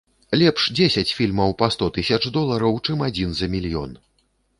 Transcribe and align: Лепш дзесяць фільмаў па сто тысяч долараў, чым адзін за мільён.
Лепш 0.41 0.63
дзесяць 0.77 1.13
фільмаў 1.17 1.53
па 1.59 1.67
сто 1.75 1.89
тысяч 1.97 2.19
долараў, 2.37 2.79
чым 2.87 3.05
адзін 3.09 3.29
за 3.41 3.51
мільён. 3.53 3.91